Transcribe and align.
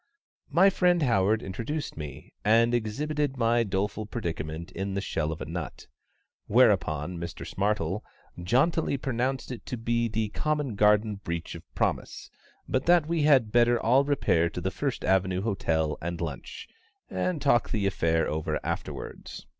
My 0.49 0.71
friend 0.71 1.03
HOWARD 1.03 1.43
introduced 1.43 1.95
me, 1.95 2.33
and 2.43 2.73
exhibited 2.73 3.37
my 3.37 3.61
doleful 3.63 4.07
predicament 4.07 4.71
in 4.71 4.95
the 4.95 4.99
shell 4.99 5.31
of 5.31 5.41
a 5.41 5.45
nut, 5.45 5.85
whereupon 6.47 7.19
Mr 7.19 7.45
SMARTLE 7.45 8.03
jauntily 8.41 8.97
pronounced 8.97 9.51
it 9.51 9.63
to 9.67 9.77
be 9.77 10.07
the 10.07 10.29
common 10.29 10.73
garden 10.73 11.17
breach 11.17 11.53
of 11.53 11.61
promise, 11.75 12.31
but 12.67 12.87
that 12.87 13.05
we 13.07 13.21
had 13.21 13.51
better 13.51 13.79
all 13.79 14.03
repair 14.03 14.49
to 14.49 14.59
the 14.59 14.71
First 14.71 15.05
Avenue 15.05 15.43
Hotel 15.43 15.99
and 16.01 16.19
lunch, 16.19 16.67
and 17.07 17.39
talk 17.39 17.69
the 17.69 17.85
affair 17.85 18.27
over 18.27 18.59
afterwards. 18.63 19.45